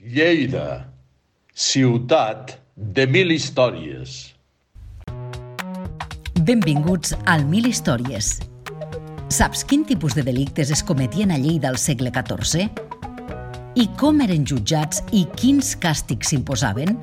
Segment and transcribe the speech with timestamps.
[0.00, 0.94] Lleida,
[1.52, 4.32] ciutat de mil històries.
[6.40, 8.30] Benvinguts al Mil Històries.
[9.28, 12.70] Saps quin tipus de delictes es cometien a Lleida al segle XIV?
[13.76, 16.96] I com eren jutjats i quins càstigs s'imposaven?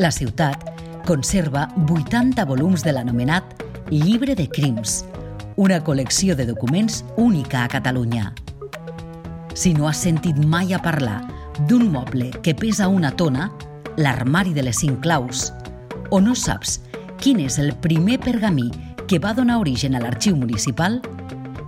[0.00, 0.64] La ciutat
[1.04, 5.02] conserva 80 volums de l'anomenat Llibre de Crims,
[5.60, 8.32] una col·lecció de documents única a Catalunya.
[9.52, 11.20] Si no has sentit mai a parlar
[11.68, 13.50] d'un moble que pesa una tona,
[13.96, 15.50] l'armari de les cinc claus,
[16.10, 16.78] o no saps
[17.20, 18.70] quin és el primer pergamí
[19.10, 21.00] que va donar origen a l'arxiu municipal,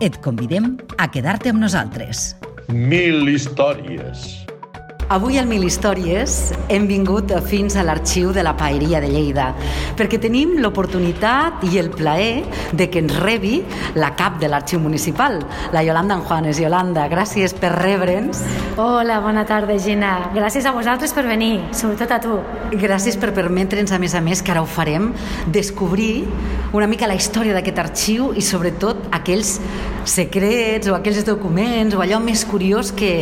[0.01, 2.33] et convidem a quedar-te amb nosaltres.
[2.69, 4.43] Mil històries.
[5.13, 9.51] Avui al Mil Històries hem vingut fins a l'arxiu de la Paeria de Lleida
[9.99, 13.59] perquè tenim l'oportunitat i el plaer de que ens rebi
[13.93, 15.37] la cap de l'arxiu municipal,
[15.75, 16.57] la Yolanda Juanes.
[16.63, 18.41] Yolanda, gràcies per rebre'ns.
[18.81, 20.31] Hola, bona tarda, Gina.
[20.33, 22.39] Gràcies a vosaltres per venir, sobretot a tu.
[22.73, 25.11] Gràcies per permetre'ns, a més a més, que ara ho farem,
[25.53, 26.25] descobrir
[26.73, 29.59] una mica la història d'aquest arxiu i sobretot aquells
[30.09, 33.13] secrets o aquells documents o allò més curiós que,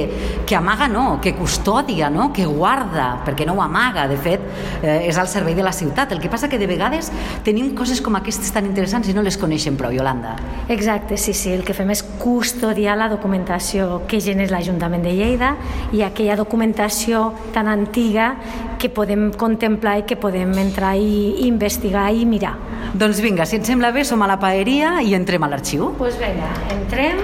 [0.46, 4.44] que amaga, no, que custodia, no, que guarda, perquè no ho amaga, de fet,
[4.82, 6.12] eh, és al servei de la ciutat.
[6.12, 7.10] El que passa que de vegades
[7.46, 10.36] tenim coses com aquestes tan interessants i no les coneixem prou, Yolanda.
[10.68, 15.54] Exacte, sí, sí, el que fem és custodiar la documentació que genera l'Ajuntament de Lleida
[15.96, 18.34] i aquella documentació tan antiga
[18.80, 22.56] que podem contemplar i que podem entrar i investigar i mirar.
[22.90, 25.92] Doncs vinga, si et sembla bé, som a la paeria i entrem a l'arxiu.
[25.92, 27.22] Doncs pues vinga, entrem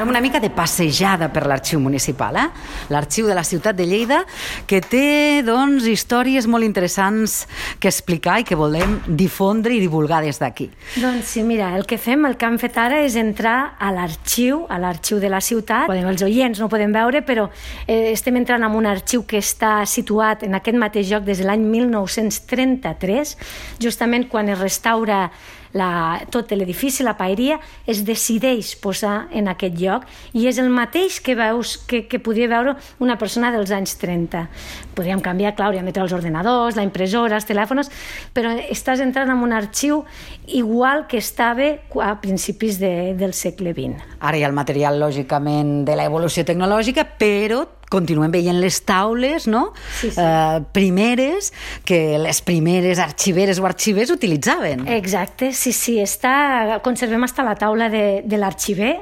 [0.00, 2.46] Fem una mica de passejada per l'arxiu municipal, eh?
[2.88, 4.22] l'arxiu de la ciutat de Lleida,
[4.64, 7.42] que té doncs, històries molt interessants
[7.76, 10.70] que explicar i que volem difondre i divulgar des d'aquí.
[11.02, 14.64] Doncs sí, mira, el que fem, el que hem fet ara és entrar a l'arxiu,
[14.72, 15.92] a l'arxiu de la ciutat.
[15.92, 17.50] Podem, els oients no poden veure, però
[17.84, 21.52] eh, estem entrant en un arxiu que està situat en aquest mateix lloc des de
[21.52, 23.36] l'any 1933,
[23.84, 25.26] justament quan es restaura
[25.72, 31.20] la, tot l'edifici, la paeria, es decideix posar en aquest lloc i és el mateix
[31.22, 34.46] que veus que, que podria veure una persona dels anys 30.
[34.96, 37.90] Podríem canviar, clar, hauríem de treure els ordenadors, la impressora, els telèfons,
[38.34, 40.04] però estàs entrant en un arxiu
[40.46, 41.70] igual que estava
[42.02, 44.16] a principis de, del segle XX.
[44.20, 49.72] Ara hi ha el material, lògicament, de l'evolució tecnològica, però continuem veient les taules, no?
[49.98, 50.20] Sí, sí.
[50.22, 51.52] Eh, primeres,
[51.84, 54.86] que les primeres arxiveres o arxivers utilitzaven.
[54.94, 55.98] Exacte, sí, sí.
[56.00, 58.94] Està, conservem hasta la taula de, de l'arxiver,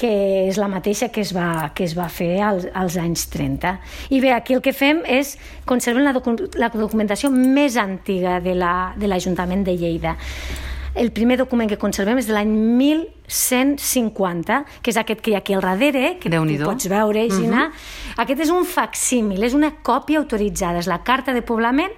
[0.00, 0.10] que
[0.48, 3.74] és la mateixa que es va, que es va fer als, als anys 30.
[4.16, 5.34] I bé, aquí el que fem és
[5.68, 10.16] conservem la, docu la documentació més antiga de l'Ajuntament la, de, de Lleida.
[10.94, 15.38] El primer document que conservem és de l'any 1150, que és aquest que hi ha
[15.44, 17.68] aquí al darrere, que tu pots veure, Gina.
[17.68, 18.22] Uh -huh.
[18.24, 21.92] Aquest és un facsímil, és una còpia autoritzada, és la carta de poblament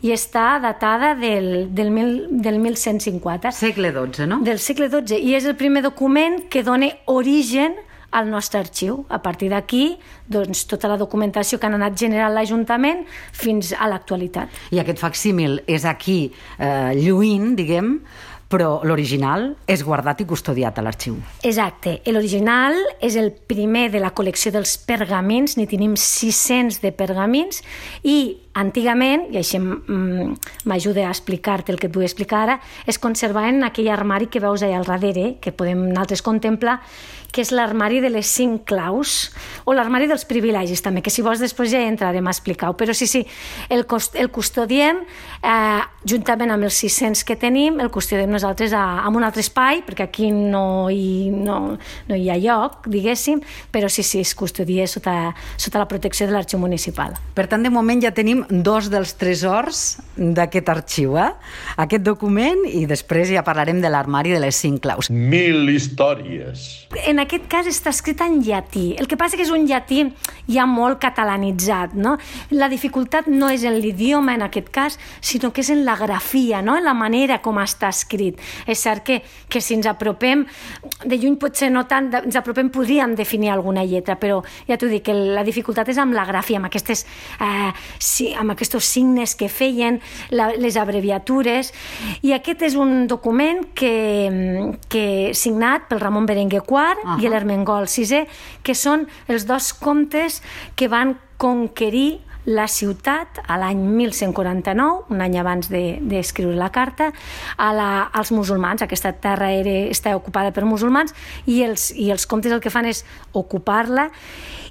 [0.00, 3.52] i està datada del, del, mil, del 1150.
[3.52, 4.40] Segle XII, no?
[4.40, 7.74] Del segle XII, i és el primer document que dona origen
[8.10, 9.04] al nostre arxiu.
[9.08, 9.98] A partir d'aquí,
[10.28, 14.52] doncs, tota la documentació que han anat generant l'Ajuntament fins a l'actualitat.
[14.72, 17.98] I aquest facsímil és aquí, eh, lluint, diguem,
[18.48, 21.18] però l'original és guardat i custodiat a l'arxiu.
[21.44, 21.98] Exacte.
[22.08, 27.62] L'original és el primer de la col·lecció dels pergamins, n'hi tenim 600 de pergamins,
[28.02, 28.18] i
[28.60, 33.68] antigament, i així m'ajuda a explicar-te el que et vull explicar ara, es conservaven en
[33.68, 36.80] aquell armari que veus allà al darrere, que podem nosaltres contemplar,
[37.32, 39.28] que és l'armari de les cinc claus,
[39.68, 42.76] o l'armari dels privilegis també, que si vols després ja entrarem a explicar-ho.
[42.78, 43.24] Però sí, sí,
[43.68, 45.02] el, cost, el custodiem,
[45.42, 49.82] eh, juntament amb els 600 que tenim, el custodiem nosaltres a, a un altre espai,
[49.86, 51.58] perquè aquí no hi, no,
[52.08, 53.42] no hi ha lloc, diguéssim,
[53.72, 57.16] però sí, sí, es custodia sota, sota la protecció de l'arxiu municipal.
[57.36, 61.30] Per tant, de moment ja tenim dos dels tresors d'aquest arxiu, eh?
[61.78, 65.10] aquest document i després ja parlarem de l'armari de les cinc claus.
[65.10, 66.88] Mil històries.
[67.06, 68.94] En aquest cas està escrit en llatí.
[68.98, 70.00] El que passa que és un llatí
[70.48, 72.16] ja molt catalanitzat, no?
[72.50, 76.62] La dificultat no és en l'idioma en aquest cas, sinó que és en la grafia,
[76.62, 76.76] no?
[76.76, 78.40] en la manera com està escrit.
[78.66, 80.46] És cert que, que si ens apropem,
[81.04, 85.04] de lluny potser no tant, ens apropem podríem definir alguna lletra, però ja t'ho dic,
[85.08, 87.04] que la dificultat és amb la grafia, amb aquestes
[87.40, 91.72] eh, sí, amb aquests signes que feien, la, les abreviatures,
[92.22, 97.22] i aquest és un document que, que signat pel Ramon Berenguer IV uh -huh.
[97.22, 98.26] i l'Ermengol VI,
[98.62, 100.42] que són els dos comtes
[100.74, 107.12] que van conquerir la ciutat a l'any 1149, un any abans d'escriure de, la carta,
[107.56, 108.82] a la, als musulmans.
[108.82, 111.12] Aquesta terra era, està ocupada per musulmans
[111.46, 113.04] i els, i els comtes el que fan és
[113.36, 114.08] ocupar-la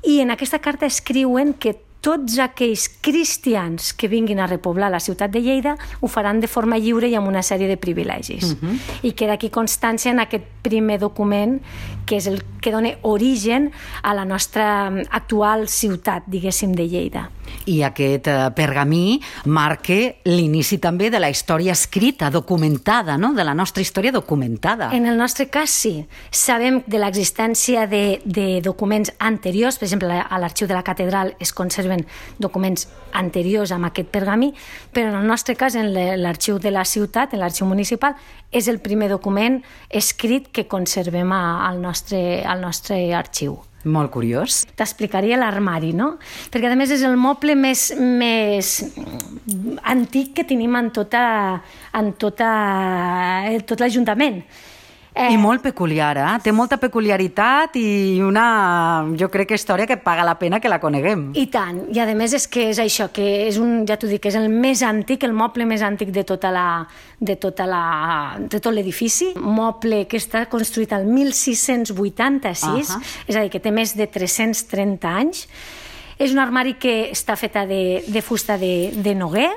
[0.03, 5.31] i en aquesta carta escriuen que tots aquells cristians que vinguin a repoblar la ciutat
[5.33, 8.53] de Lleida ho faran de forma lliure i amb una sèrie de privilegis.
[8.53, 8.79] Uh -huh.
[9.03, 11.61] I queda aquí constància en aquest primer document
[12.05, 13.71] que és el que dona origen
[14.01, 17.29] a la nostra actual ciutat, diguéssim, de Lleida.
[17.67, 19.95] I aquest eh, pergamí marca
[20.27, 23.33] l'inici també de la història escrita, documentada, no?
[23.33, 24.89] de la nostra història documentada.
[24.95, 26.05] En el nostre cas, sí.
[26.31, 31.53] Sabem de l'existència de, de documents anteriors, per exemple, a l'arxiu de la catedral es
[31.53, 32.05] conserven conserven
[32.39, 34.53] documents anteriors amb aquest pergamí,
[34.93, 38.15] però en el nostre cas, en l'arxiu de la ciutat, en l'arxiu municipal,
[38.51, 43.57] és el primer document escrit que conservem al nostre, al nostre arxiu.
[43.87, 44.65] Molt curiós.
[44.75, 46.17] T'explicaria l'armari, no?
[46.51, 48.83] Perquè, a més, és el moble més, més
[49.83, 51.61] antic que tenim en, tota,
[51.95, 52.49] en tota,
[53.65, 54.43] tot l'Ajuntament.
[55.17, 55.31] Eh...
[55.33, 56.33] I molt peculiar, eh?
[56.45, 58.43] Té molta peculiaritat i una,
[59.17, 61.31] jo crec que història que paga la pena que la coneguem.
[61.33, 61.79] I tant.
[61.89, 64.45] I a més és que és això, que és un, ja t'ho dic, és el
[64.53, 66.67] més antic, el moble més antic de tota la,
[67.17, 67.83] de tota la,
[68.37, 69.31] de tot l'edifici.
[69.41, 73.01] Moble que està construït al 1686, uh -huh.
[73.25, 75.47] és a dir, que té més de 330 anys.
[76.19, 79.51] És un armari que està feta de, de fusta de, de noguer,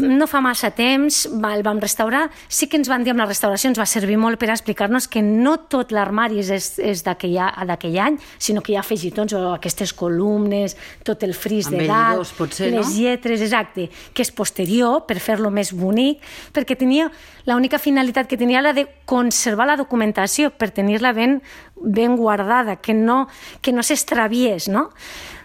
[0.00, 2.30] no fa massa temps el vam restaurar.
[2.48, 5.20] Sí que ens van dir amb la restauració, ens va servir molt per explicar-nos que
[5.22, 10.76] no tot l'armari és, és d'aquell any, sinó que hi ha afegitons o aquestes columnes,
[11.04, 12.94] tot el fris de dalt, potser, les no?
[12.96, 16.22] lletres, exacte, que és posterior per fer-lo més bonic,
[16.56, 17.10] perquè tenia
[17.44, 21.42] l'única finalitat que tenia la de conservar la documentació per tenir-la ben,
[21.76, 23.26] ben guardada, que no,
[23.60, 24.88] que no s'extraviés, no?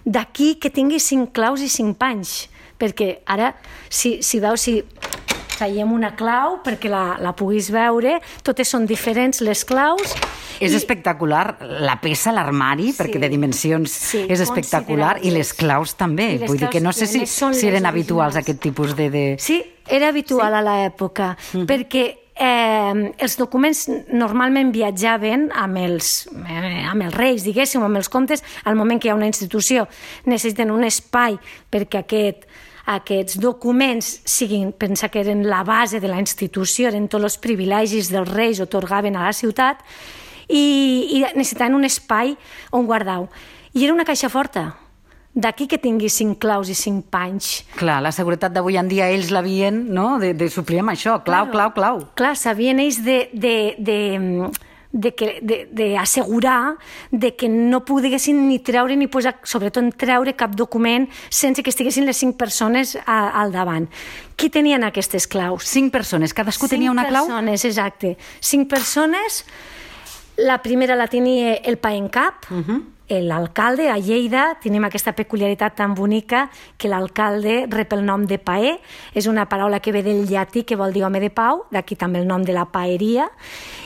[0.08, 2.48] D'aquí que tingui cinc claus i cinc panys
[2.80, 3.54] perquè ara,
[3.90, 4.80] si, si veus, si
[5.60, 10.16] traiem una clau perquè la, la puguis veure, totes són diferents les claus.
[10.60, 10.78] És i...
[10.80, 11.44] espectacular
[11.84, 16.34] la peça, l'armari, sí, perquè de dimensions sí, és espectacular, i les claus també.
[16.38, 19.10] Les Vull claus, dir que no sé si, si eren habituals aquest tipus de...
[19.12, 19.26] de...
[19.40, 20.60] Sí, era habitual sí?
[20.60, 21.68] a l'època, mm -hmm.
[21.68, 22.06] perquè
[22.40, 28.44] eh, els documents normalment viatjaven amb els, eh, amb els reis, diguéssim, amb els comtes,
[28.64, 29.88] al moment que hi ha una institució
[30.26, 31.38] necessiten un espai
[31.72, 32.48] perquè aquest
[32.90, 38.10] aquests documents siguin, pensa que eren la base de la institució, eren tots els privilegis
[38.14, 39.84] dels reis otorgaven a la ciutat,
[40.50, 40.66] i,
[41.20, 42.34] i necessitaven un espai
[42.74, 43.30] on guardar-ho.
[43.78, 44.72] I era una caixa forta,
[45.40, 47.62] D'aquí que tingui cinc claus i cinc panys.
[47.78, 50.18] Clar, la seguretat d'avui en dia ells l'havien no?
[50.20, 51.54] de, de suplir amb això, clau, claro.
[51.54, 52.02] clau, clau.
[52.18, 54.50] Clar, sabien ells de, de, de, de,
[55.16, 56.78] que, de, de assegurar
[57.12, 62.08] de que no poguessin ni treure ni posar, sobretot treure cap document sense que estiguessin
[62.10, 63.90] les cinc persones a, al davant.
[64.40, 65.68] Qui tenien aquestes claus?
[65.70, 67.28] Cinc persones, cadascú cinc tenia una clau?
[67.28, 68.16] Cinc persones, exacte.
[68.40, 69.44] Cinc persones,
[70.46, 72.64] la primera la tenia el pa en cap, uh.
[72.64, 74.56] -huh l'alcalde a Lleida.
[74.62, 76.48] Tenim aquesta peculiaritat tan bonica
[76.78, 78.78] que l'alcalde rep el nom de paer,
[79.14, 82.20] és una paraula que ve del llatí que vol dir home de pau, d'aquí també
[82.20, 83.30] el nom de la paeria,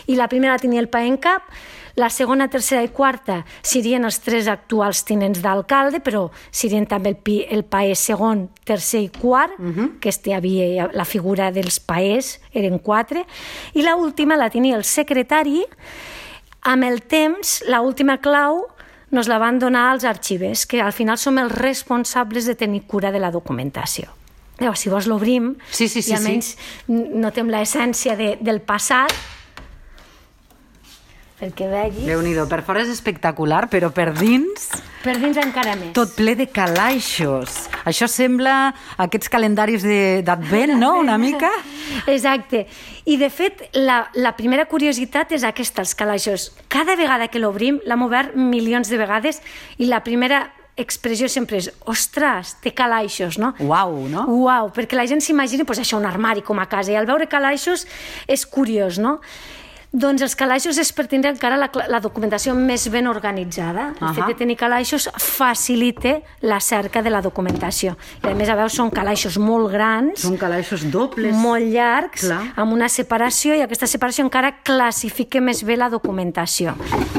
[0.07, 1.47] i la primera tenia el paer en cap,
[1.95, 7.19] la segona, tercera i quarta serien els tres actuals tinents d'alcalde, però serien també el,
[7.21, 9.99] pi, el paer segon, tercer i quart, uh -huh.
[9.99, 13.25] que este havia la figura dels paers, eren quatre,
[13.73, 15.63] i la última la tenia el secretari,
[16.63, 18.65] amb el temps, la última clau
[19.13, 23.11] nos la van donar als arxivers, que al final som els responsables de tenir cura
[23.13, 24.09] de la documentació.
[24.59, 26.97] Llavors, si vols l'obrim sí, sí, sí, i almenys sí.
[27.21, 29.13] notem l'essència de, del passat,
[31.39, 32.05] perquè veguis...
[32.07, 34.69] déu nhi per fora és espectacular, però per dins...
[35.03, 35.91] Per dins encara més.
[35.97, 37.65] Tot ple de calaixos.
[37.89, 38.73] Això sembla
[39.03, 39.83] aquests calendaris
[40.23, 41.51] d'advent, no?, una mica?
[42.15, 42.65] Exacte.
[43.03, 46.51] I, de fet, la, la primera curiositat és aquesta, els calaixos.
[46.71, 49.41] Cada vegada que l'obrim, l'hem obert milions de vegades,
[49.77, 53.51] i la primera expressió sempre és ostres, té calaixos, no?
[53.61, 54.25] Uau, no?
[54.31, 57.29] Uau, perquè la gent s'imagina pues, això, un armari com a casa, i al veure
[57.29, 57.85] calaixos
[58.25, 59.19] és curiós, no?
[59.93, 63.91] Doncs els calaixos és per tindre encara la, la documentació més ben organitzada.
[63.91, 64.13] El uh -huh.
[64.15, 67.95] fet de tenir calaixos facilita la cerca de la documentació.
[68.23, 70.21] I a més, a veure, són calaixos molt grans.
[70.21, 71.35] Són calaixos dobles.
[71.35, 72.53] Molt llargs, Clar.
[72.55, 76.75] amb una separació, i aquesta separació encara classifica més bé la documentació.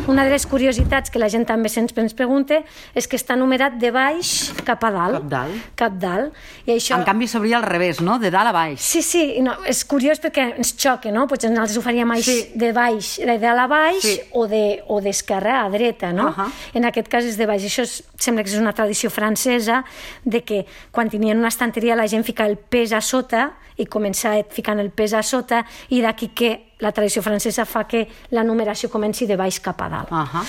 [0.09, 3.93] Una de les curiositats que la gent també se'ns pregunta és que està numerat de
[3.93, 5.15] baix cap a dalt.
[5.15, 5.55] Cap dalt.
[5.77, 6.33] Cap dalt.
[6.67, 6.97] I això...
[6.99, 8.19] En canvi, s'obria al revés, no?
[8.19, 8.81] De dalt a baix.
[8.81, 9.41] Sí, sí.
[9.41, 11.29] No, és curiós perquè ens xoca, no?
[11.29, 14.17] Potser nosaltres ho faríem així sí de baix, de dalt a baix Sí.
[14.33, 16.29] o de o d'esquerra a dreta, no?
[16.33, 16.49] Ahà.
[16.75, 17.63] En aquest cas és de baix.
[17.69, 19.83] Això és, sembla que és una tradició francesa
[20.25, 24.33] de que quan tenien una estanteria la gent fica el pes a sota i comença
[24.51, 28.89] ficant el pes a sota i d'aquí que la tradició francesa fa que la numeració
[28.91, 30.13] comenci de baix cap a dalt.
[30.13, 30.43] Ahà.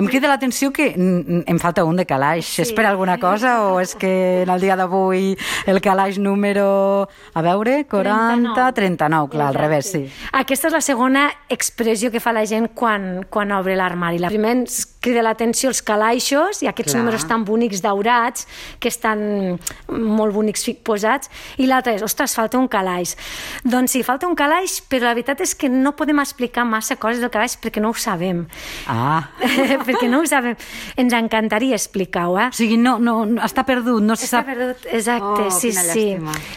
[0.00, 2.54] Em crida l'atenció que em falta un de calaix.
[2.54, 2.62] Sí.
[2.64, 4.12] És per alguna cosa o és que
[4.46, 5.34] en el dia d'avui
[5.68, 7.08] el calaix número...
[7.36, 10.00] A veure, 40, 39, clar, al revés, sí.
[10.36, 14.18] Aquesta és la segona expressió que fa la gent quan, quan obre l'armari.
[14.22, 17.02] La primera ens crida l'atenció els calaixos i aquests Clar.
[17.02, 18.46] números tan bonics daurats
[18.80, 23.16] que estan molt bonics posats i l'altra és, ostres, falta un calaix.
[23.64, 27.22] Doncs sí, falta un calaix, però la veritat és que no podem explicar massa coses
[27.24, 28.44] del calaix perquè no ho sabem.
[28.86, 29.30] Ah,
[29.90, 30.56] perquè no ho sabem.
[31.00, 32.48] Ens encantaria explicar-ho, eh?
[32.48, 34.50] o sigui, no, no, no, està perdut, no se Està sap...
[34.52, 36.06] perdut, exacte, Oh, sí, sí.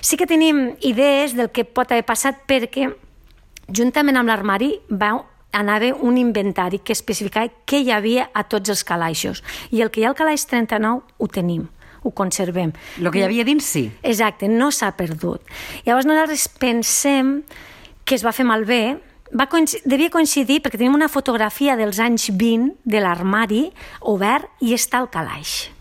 [0.02, 2.90] Sí que tenim idees del que pot haver passat perquè
[3.74, 5.14] juntament amb l'armari va
[5.54, 9.44] anava un inventari que especificava què hi havia a tots els calaixos.
[9.72, 11.68] I el que hi ha al calaix 39 ho tenim,
[12.02, 12.74] ho conservem.
[13.00, 13.86] El que hi havia dins, sí.
[14.02, 15.46] Exacte, no s'ha perdut.
[15.86, 17.44] Llavors nosaltres pensem
[18.04, 18.98] que es va fer malbé,
[19.34, 19.48] va
[19.86, 23.64] devia coincidir perquè tenim una fotografia dels anys 20 de l'armari
[24.14, 25.74] obert i està al calaix.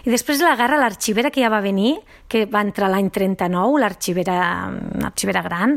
[0.00, 1.98] I després l'agarra l'arxivera que ja va venir,
[2.30, 4.36] que va entrar l'any 39, l'arxivera
[4.70, 5.76] una arxivera gran,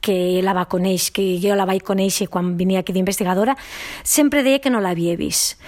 [0.00, 3.56] que la va conèixer, que jo la vaig conèixer quan venia aquí d'investigadora,
[4.04, 5.58] sempre deia que no l'havia vist.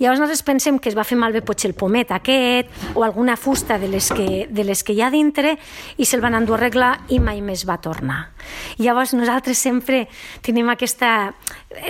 [0.00, 3.78] Llavors nosaltres pensem que es va fer malbé potser el pomet aquest o alguna fusta
[3.78, 5.56] de les que, de les que hi ha dintre
[5.98, 8.30] i se'l van endur a arreglar i mai més va tornar.
[8.80, 10.06] Llavors nosaltres sempre
[10.40, 11.34] tenim aquesta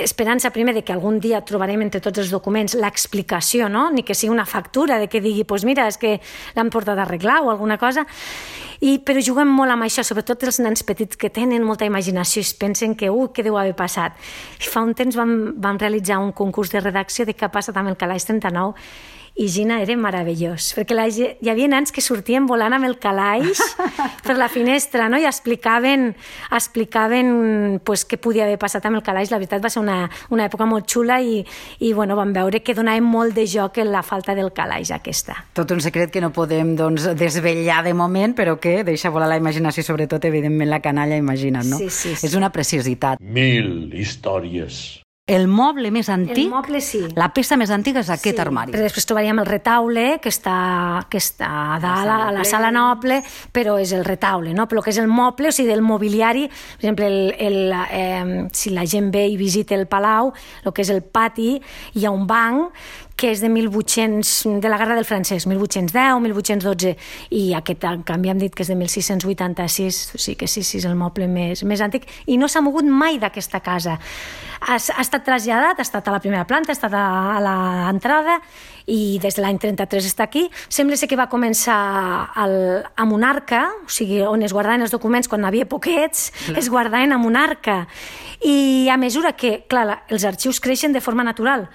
[0.02, 3.88] esperança primer de que algun dia trobarem entre tots els documents l'explicació, no?
[3.90, 6.18] ni que sigui una factura de que digui, pues mira, és que
[6.56, 8.06] l'han portat a arreglar o alguna cosa,
[8.80, 12.46] i, però juguem molt amb això, sobretot els nens petits que tenen molta imaginació i
[12.46, 14.16] es pensen que, ui, què deu haver passat.
[14.70, 17.92] Fa un temps vam, vam realitzar un concurs de redacció de què ha passat amb
[17.92, 18.74] el calaix 39
[19.40, 23.62] i Gina era meravellós, perquè la, hi havia nens que sortien volant amb el calaix
[24.26, 25.16] per la finestra no?
[25.16, 26.10] i explicaven,
[26.52, 29.32] explicaven pues, què podia haver passat amb el calaix.
[29.32, 30.02] La veritat va ser una,
[30.34, 31.40] una època molt xula i,
[31.80, 35.38] i bueno, vam veure que donava molt de joc en la falta del calaix aquesta.
[35.56, 39.40] Tot un secret que no podem doncs, desvetllar de moment, però que deixa volar la
[39.40, 41.80] imaginació, sobretot, evidentment, la canalla, imagina't, no?
[41.80, 42.28] Sí, sí, sí.
[42.28, 43.22] És una preciositat.
[43.24, 45.00] Mil històries.
[45.30, 47.02] El moble més antic, El moble sí.
[47.16, 48.74] la peça més antiga és aquest armari.
[48.74, 50.56] Però després trobaríem el retaule, que està,
[51.10, 53.20] que està a dalt, a la sala noble,
[53.54, 54.66] però és el retaule, no?
[54.70, 58.74] Però que és el moble, o sigui, del mobiliari, per exemple, el, el, eh, si
[58.74, 60.32] la gent ve i visita el palau,
[60.64, 61.54] el que és el pati,
[61.94, 62.74] hi ha un banc
[63.20, 66.94] que és de 1800, de la Guerra del Francès, 1810, 1812,
[67.36, 70.78] i aquest, en canvi, hem dit que és de 1686, o sigui que sí, sí,
[70.80, 73.98] és el moble més, més antic, i no s'ha mogut mai d'aquesta casa.
[74.60, 77.04] Ha, ha estat traslladat, ha estat a la primera planta, ha estat a,
[77.36, 78.38] a l'entrada,
[78.90, 80.46] i des de l'any 33 està aquí.
[80.72, 81.76] Sembla ser que va començar
[82.40, 82.56] al,
[82.96, 86.72] amb un arca, o sigui, on es guardaven els documents quan n'hi havia poquets, es
[86.72, 87.82] guardaven amb un arca.
[88.40, 91.68] I a mesura que, clar, la- els arxius creixen de forma natural,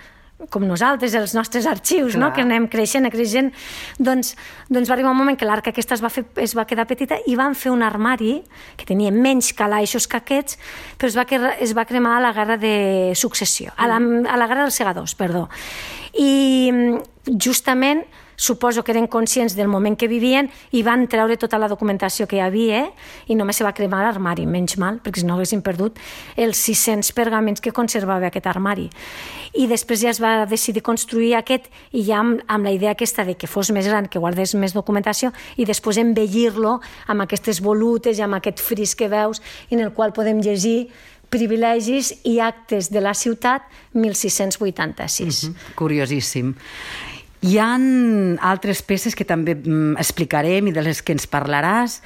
[0.52, 2.28] com nosaltres, els nostres arxius, no?
[2.28, 2.34] Clar.
[2.36, 3.54] que anem creixent, creixent,
[3.98, 4.34] doncs,
[4.70, 7.18] doncs va arribar un moment que l'arca aquesta es va, fer, es va quedar petita
[7.26, 8.42] i van fer un armari
[8.76, 10.60] que tenia menys calaixos que aquests,
[11.00, 14.38] però es va, que- es va cremar a la guerra de successió, a la, a
[14.38, 15.48] la guerra dels segadors, perdó.
[16.20, 18.04] I mm, justament
[18.36, 22.38] suposo que eren conscients del moment que vivien i van treure tota la documentació que
[22.38, 22.82] hi havia
[23.28, 26.00] i només se va cremar l'armari, menys mal, perquè si no haguessin perdut
[26.36, 28.90] els 600 pergaments que conservava aquest armari.
[29.56, 33.24] I després ja es va decidir construir aquest i ja amb, amb la idea aquesta
[33.26, 38.20] de que fos més gran, que guardés més documentació i després embellir-lo amb aquestes volutes
[38.20, 40.90] i amb aquest fris que veus en el qual podem llegir
[41.30, 45.50] privilegis i actes de la ciutat 1686.
[45.76, 46.54] Curiosíssim.
[47.46, 47.84] Hi han
[48.42, 52.00] altres peces que també mm, explicarem i de les que ens parlaràs,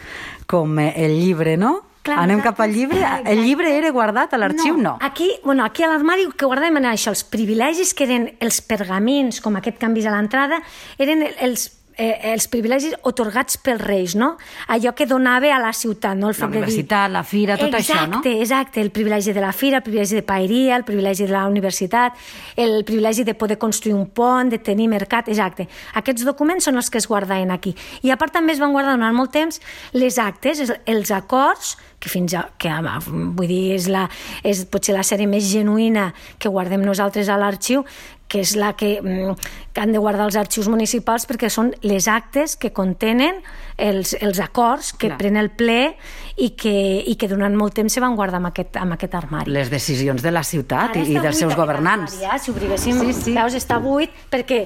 [0.49, 1.79] com eh, el llibre, no?
[2.03, 2.99] Clar, Anem cap al llibre?
[2.99, 3.31] exacte.
[3.31, 4.77] El llibre era guardat a l'arxiu?
[4.79, 4.97] No.
[5.03, 9.41] Aquí, bueno, aquí a l'armari que guardàvem eren això, els privilegis que eren els pergamins,
[9.43, 10.61] com aquest vist a l'entrada,
[10.97, 11.67] eren els
[11.99, 14.37] eh, els privilegis otorgats pels reis, no?
[14.71, 16.29] Allò que donava a la ciutat, no?
[16.29, 18.21] El La de dir- universitat, la fira, tot exacte, això, no?
[18.41, 22.13] Exacte, el privilegi de la fira, el privilegi de paeria, el privilegi de la universitat,
[22.55, 25.67] el privilegi de poder construir un pont, de tenir mercat, exacte.
[25.93, 27.75] Aquests documents són els que es guardaven aquí.
[28.01, 29.59] I a part també es van guardar durant molt temps
[29.93, 32.69] les actes, els- els acords, que fins a, que
[33.35, 34.05] vull dir, és, la,
[34.41, 37.83] és potser la sèrie més genuïna que guardem nosaltres a l'arxiu,
[38.29, 39.33] que és la que, mm,
[39.73, 43.41] que han de guardar els arxius municipals perquè són les actes que contenen
[43.75, 45.17] els, els acords que Clar.
[45.17, 45.95] pren el ple
[46.37, 49.51] i que, i que durant molt temps se van guardar amb aquest, amb aquest armari.
[49.51, 52.19] Les decisions de la ciutat Ara i, i dels seus governants.
[52.19, 52.39] armari, eh?
[52.39, 54.65] Si obriguéssim, Sí, sí, veus, està buit perquè,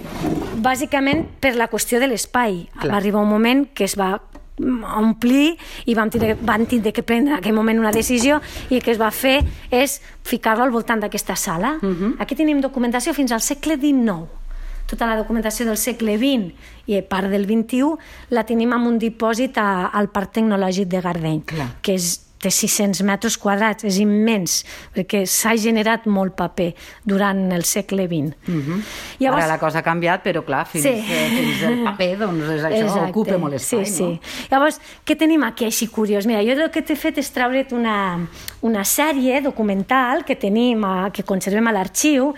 [0.62, 2.66] bàsicament, per la qüestió de l'espai.
[2.84, 4.18] Va arribar un moment que es va
[4.60, 5.56] omplir
[5.86, 8.92] i vam tindre, van tindre que prendre en aquell moment una decisió i el que
[8.94, 9.40] es va fer
[9.72, 11.80] és ficar-lo al voltant d'aquesta sala.
[11.82, 12.16] Uh -huh.
[12.20, 14.44] Aquí tenim documentació fins al segle XIX
[14.86, 16.54] tota la documentació del segle XX
[16.92, 17.96] i part del XXI
[18.36, 21.70] la tenim en un dipòsit a, al Parc Tecnològic de Gardeny, Clar.
[21.82, 24.60] que és té 600 metres quadrats, és immens,
[24.96, 26.72] perquè s'ha generat molt paper
[27.08, 28.36] durant el segle XX.
[28.48, 28.82] Uh -huh.
[29.20, 29.44] Llavors...
[29.44, 30.90] Ara la cosa ha canviat, però clar, fins, Sí.
[30.90, 33.10] eh, fins el paper doncs, és això Exacte.
[33.10, 34.10] ocupa molt espai, sí, no?
[34.10, 34.48] Sí.
[34.52, 36.26] Llavors, què tenim aquí així curiós?
[36.26, 38.28] Mira, jo el que t'he fet és treure't una,
[38.64, 42.32] una sèrie documental que tenim, a, que conservem a l'arxiu,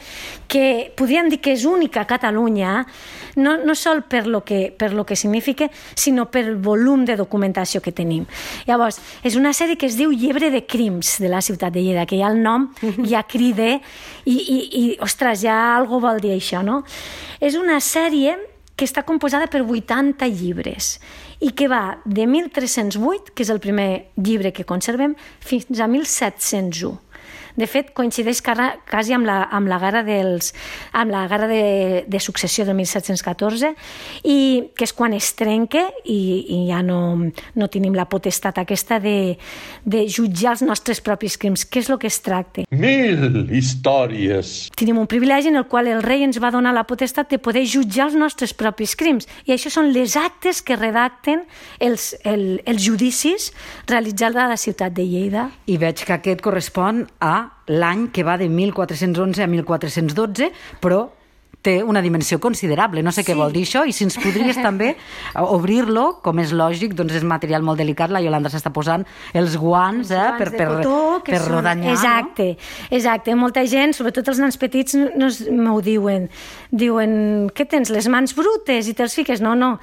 [0.49, 2.79] que podríem dir que és única a Catalunya,
[3.37, 7.17] no, no sol per lo, que, per lo que significa, sinó per el volum de
[7.19, 8.25] documentació que tenim.
[8.65, 12.07] Llavors, és una sèrie que es diu Llebre de Crims de la ciutat de Lleida,
[12.09, 12.71] que ja el nom
[13.05, 13.75] ja crida
[14.25, 16.81] i, i, i ostres, ja algo vol dir això, no?
[17.37, 18.39] És una sèrie
[18.75, 20.97] que està composada per 80 llibres
[21.43, 27.04] i que va de 1308, que és el primer llibre que conservem, fins a 1701.
[27.55, 30.51] De fet, coincideix cara- quasi amb la, amb la guerra, dels,
[30.91, 33.73] amb la guerra de, de successió del 1714,
[34.27, 34.37] i
[34.75, 36.19] que és quan es trenca i,
[36.51, 36.99] i ja no,
[37.55, 39.37] no tenim la potestat aquesta de,
[39.85, 41.65] de jutjar els nostres propis crims.
[41.65, 42.65] Què és el que es tracta?
[42.71, 44.69] Mil històries.
[44.75, 47.65] tenim un privilegi en el qual el rei ens va donar la potestat de poder
[47.65, 49.29] jutjar els nostres propis crims.
[49.47, 51.45] I això són les actes que redacten
[51.79, 53.51] els, el, els judicis
[53.87, 55.49] realitzats a la ciutat de Lleida.
[55.67, 61.05] I veig que aquest correspon a l'any que va de 1411 a 1412, però
[61.65, 63.01] té una dimensió considerable.
[63.05, 63.31] No sé sí.
[63.31, 64.93] què vol dir això i si ens podries també
[65.57, 70.11] obrir-lo, com és lògic, doncs és material molt delicat, la Yolanda s'està posant els guants,
[70.13, 71.95] eh, per, de per, cotó, que per són- rodanyar.
[71.95, 72.51] Exacte,
[72.89, 73.35] exacte.
[73.35, 75.29] Molta gent, sobretot els nens petits, no
[75.65, 76.29] m'ho diuen.
[76.75, 79.41] Diuen, què tens, les mans brutes i te'ls fiques?
[79.43, 79.75] No, no.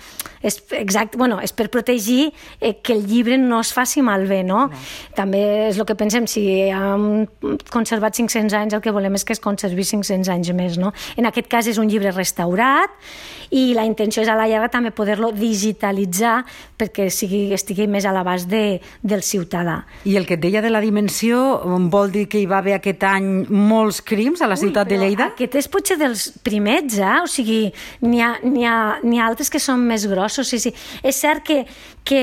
[0.43, 4.69] És, exacte, bueno, és per protegir eh, que el llibre no es faci malbé, no?
[5.17, 7.27] També és el que pensem, si hem
[7.73, 10.93] conservat 500 anys, el que volem és que es conservi 500 anys més, no?
[11.17, 12.93] En aquest cas és un llibre restaurat
[13.53, 16.39] i la intenció és a la llarga també poder-lo digitalitzar
[16.81, 19.83] perquè sigui, estigui més a l'abast de, del ciutadà.
[20.09, 21.41] I el que et deia de la dimensió
[21.93, 25.05] vol dir que hi va haver aquest any molts crims a la ciutat de però
[25.05, 25.29] Lleida?
[25.35, 27.19] Aquest és potser dels primers, eh?
[27.23, 27.67] O sigui,
[28.07, 30.73] n'hi ha, ha, ha altres que són més grossos, sí, sí.
[31.05, 31.63] És cert que,
[32.09, 32.23] que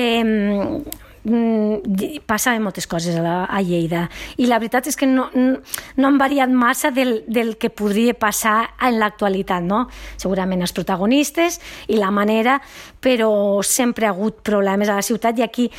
[1.24, 4.06] mm, passaven moltes coses a, la, a Lleida
[4.40, 8.74] i la veritat és que no, no, han variat massa del, del que podria passar
[8.80, 9.86] en l'actualitat, no?
[10.20, 12.58] Segurament els protagonistes i la manera,
[13.00, 15.70] però sempre ha hagut problemes a la ciutat i aquí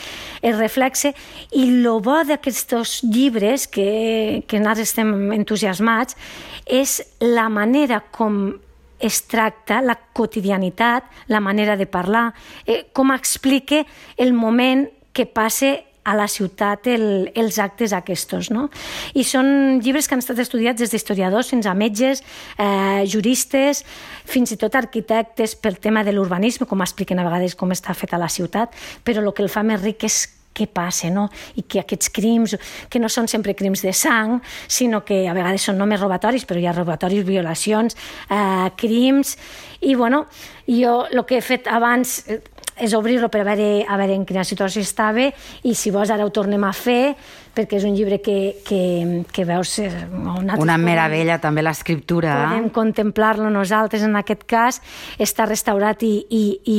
[0.41, 1.13] es reflexe
[1.51, 6.17] i el bo d'aquests llibres que, que nosaltres estem entusiasmats
[6.65, 8.54] és la manera com
[9.01, 12.34] es tracta la quotidianitat, la manera de parlar,
[12.65, 13.82] eh, com explica
[14.15, 18.50] el moment que passe a la ciutat el, els actes aquests.
[18.54, 18.67] No?
[19.13, 22.24] I són llibres que han estat estudiats des d'historiadors fins a metges,
[22.58, 23.84] eh, juristes,
[24.26, 28.21] fins i tot arquitectes pel tema de l'urbanisme, com expliquen a vegades com està feta
[28.21, 28.74] la ciutat,
[29.06, 31.30] però el que el fa més ric és què passa, no?
[31.56, 32.58] I que aquests crims,
[32.91, 36.60] que no són sempre crims de sang, sinó que a vegades són només robatoris, però
[36.60, 37.97] hi ha robatoris, violacions,
[38.30, 39.38] eh, crims...
[39.82, 40.28] I, bueno,
[40.69, 42.36] jo el que he fet abans eh,
[42.81, 45.29] és obrir-lo per a veure, a veure en quina situació estava
[45.63, 47.15] i si vols ara ho tornem a fer
[47.51, 49.73] perquè és un llibre que, que, que veus...
[49.83, 52.33] eh, on Una meravella, també l'escriptura.
[52.47, 54.79] podem contemplar-lo nosaltres en aquest cas,
[55.19, 56.77] està restaurat i, i, i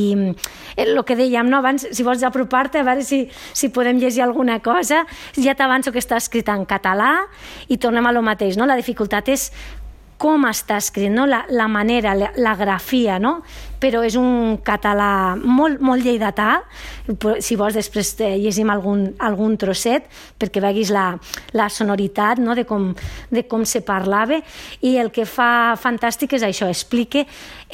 [0.81, 4.59] el que dèiem no, abans, si vols apropar-te a veure si, si podem llegir alguna
[4.65, 5.03] cosa,
[5.37, 7.13] ja t'avanço que està escrit en català
[7.69, 8.65] i tornem a lo mateix, no?
[8.65, 9.51] la dificultat és
[10.23, 11.25] com està escrit, no?
[11.27, 13.41] la, la manera, la, la grafia, no?
[13.83, 16.61] però és un català molt, molt lleidatà,
[17.43, 20.07] si vols després llegim algun, algun trosset
[20.39, 21.09] perquè veguis la,
[21.51, 22.55] la sonoritat no?
[22.55, 22.93] de, com,
[23.33, 24.39] de com se parlava
[24.79, 27.25] i el que fa fantàstic és això, explica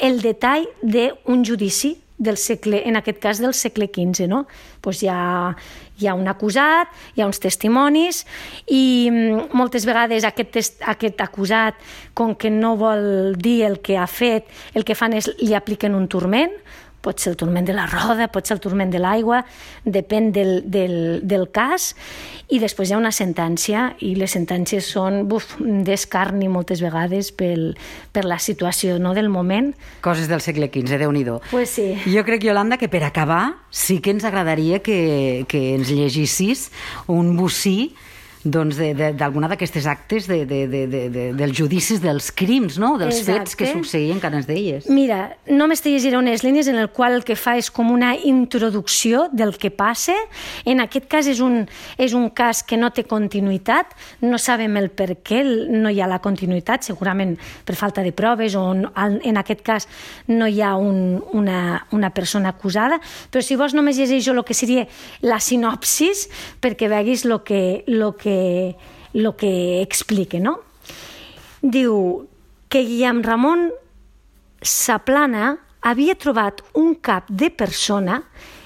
[0.02, 4.44] el detall d'un judici del segle, en aquest cas del segle XV, no?
[4.84, 5.56] Pues hi, ha,
[5.98, 8.22] hi ha un acusat, hi ha uns testimonis
[8.68, 11.80] i mm, moltes vegades aquest, aquest acusat,
[12.14, 15.96] com que no vol dir el que ha fet, el que fan és li apliquen
[15.96, 16.52] un turment,
[17.02, 19.42] pot ser el turment de la roda, pot ser el turment de l'aigua,
[19.84, 21.94] depèn del, del, del cas,
[22.50, 27.74] i després hi ha una sentència, i les sentències són buf, d'escarni moltes vegades pel,
[28.12, 29.72] per la situació no, del moment.
[30.04, 31.94] Coses del segle XV, déu nhi Pues sí.
[32.06, 36.70] Jo crec, Yolanda, que per acabar sí que ens agradaria que, que ens llegissis
[37.06, 37.94] un bocí
[38.44, 38.78] doncs
[39.20, 42.94] d'alguna d'aquestes actes de, de, de, de, de, dels judicis dels crims, no?
[43.00, 43.50] dels Exacte.
[43.50, 44.86] fets que succeïen canes d'elles.
[44.88, 48.14] Mira, només te llegiré unes línies en el qual el que fa és com una
[48.16, 50.16] introducció del que passa.
[50.64, 51.66] En aquest cas és un,
[52.00, 53.92] és un cas que no té continuïtat,
[54.24, 57.36] no sabem el per què no hi ha la continuïtat, segurament
[57.68, 59.88] per falta de proves o en aquest cas
[60.32, 63.00] no hi ha un, una, una persona acusada,
[63.30, 64.86] però si vols només llegeixo el que seria
[65.20, 66.26] la sinopsis
[66.62, 68.76] perquè veguis el que, lo que que,
[69.12, 70.60] lo que explique, no?
[71.60, 72.28] Diu
[72.70, 73.70] que Guillem Ramon
[74.62, 78.20] Saplana havia trobat un cap de persona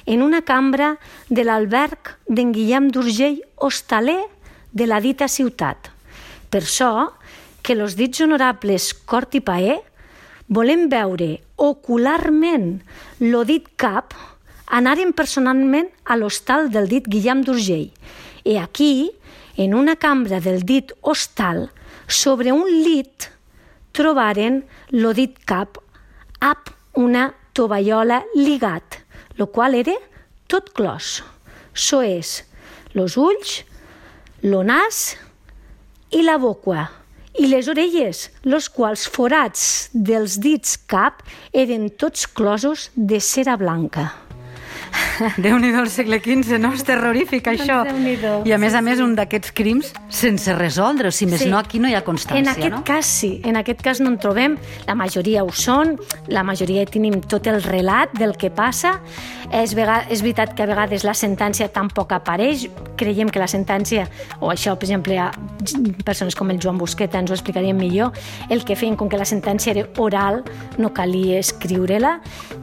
[0.04, 0.98] en una cambra
[1.30, 4.20] de l'alberg d'en Guillem d'Urgell, hostaler
[4.72, 5.88] de la dita ciutat.
[6.50, 6.92] Per això
[7.64, 9.78] que los dits honorables Cort i Paé
[10.52, 12.82] volem veure ocularment
[13.24, 14.12] lo dit cap
[14.68, 17.88] anaren personalment a l'hostal del dit Guillem d'Urgell.
[18.44, 19.14] I aquí
[19.56, 21.70] en una cambra del dit hostal,
[22.06, 23.30] sobre un lit,
[23.92, 25.78] trobaren lo dit cap
[26.40, 28.98] amb una tovallola ligat,
[29.38, 29.94] lo qual era
[30.50, 31.22] tot clos.
[31.74, 32.42] So és
[32.94, 33.62] los ulls,
[34.42, 35.14] lo nas
[36.10, 36.90] i la boca
[37.38, 44.23] i les orelles, los quals forats dels dits cap eren tots closos de cera blanca
[45.44, 46.72] déu nhi del segle XV, no?
[46.74, 47.82] És terrorífic, això.
[48.44, 51.50] I a més a més, un d'aquests crims sense resoldre, si més sí.
[51.50, 52.82] no, aquí no hi ha constància, en aquest no?
[52.86, 54.56] cas sí, en aquest cas no en trobem,
[54.88, 55.96] la majoria ho són,
[56.28, 58.98] la majoria tenim tot el relat del que passa,
[59.52, 64.06] és, és veritat que a vegades la sentència tampoc apareix, creiem que la sentència,
[64.40, 65.30] o això, per exemple, a
[66.04, 68.12] persones com el Joan Busqueta ens ho explicarien millor,
[68.50, 70.42] el que feien com que la sentència era oral,
[70.78, 72.18] no calia escriure-la,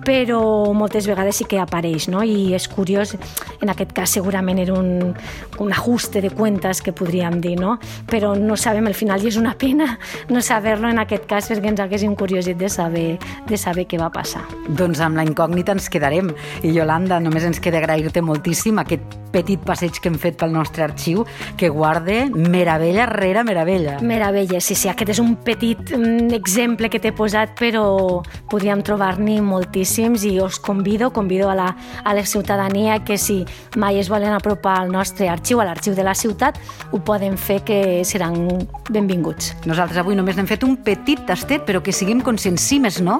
[0.05, 0.41] però
[0.73, 2.23] moltes vegades sí que apareix, no?
[2.23, 3.15] I és curiós,
[3.61, 5.13] en aquest cas segurament era un,
[5.59, 7.77] un ajuste de cuentas que podríem dir, no?
[8.09, 9.97] Però no sabem al final i és una pena
[10.29, 13.07] no saber-lo en aquest cas perquè ens haguéssim curiositat de saber,
[13.47, 14.43] de saber què va passar.
[14.67, 16.31] Doncs amb la incògnita ens quedarem.
[16.63, 20.83] I Yolanda, només ens queda agrair-te moltíssim aquest petit passeig que hem fet pel nostre
[20.85, 21.25] arxiu
[21.57, 23.97] que guarde meravella rere meravella.
[24.01, 24.89] Meravella, sí, sí.
[24.91, 30.59] Aquest és un petit mm, exemple que t'he posat, però podríem trobar-n'hi moltíssims i us
[30.61, 31.69] convido, convido a la,
[32.03, 33.41] a la ciutadania que si
[33.77, 36.59] mai es volen apropar al nostre arxiu, a l'arxiu de la ciutat,
[36.91, 39.53] ho poden fer que seran benvinguts.
[39.69, 43.19] Nosaltres avui només n'hem fet un petit tastet, però que siguem conscients, si més no,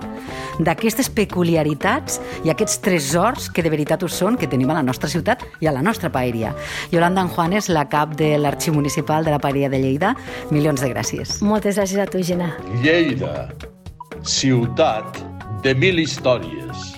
[0.59, 5.09] d'aquestes peculiaritats i aquests tresors que de veritat ho són, que tenim a la nostra
[5.11, 6.55] ciutat i a la nostra paeria.
[6.91, 10.15] Yolanda Juanes, la cap de l'Arxiu Municipal de la Paeria de Lleida,
[10.49, 11.41] milions de gràcies.
[11.45, 12.55] Moltes gràcies a tu, Gina.
[12.81, 13.49] Lleida,
[14.23, 15.21] ciutat
[15.61, 16.90] de mil històries.